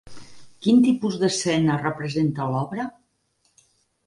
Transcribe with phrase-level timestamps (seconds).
[0.67, 2.89] Quin tipus d'escena representa l'obra?